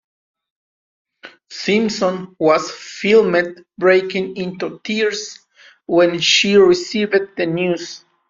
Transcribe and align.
Simpson 1.51 2.35
was 2.39 2.71
filmed 2.71 3.63
breaking 3.77 4.35
into 4.35 4.79
tears 4.83 5.37
when 5.85 6.19
she 6.19 6.55
received 6.55 7.15
the 7.37 7.45
news. 7.45 8.03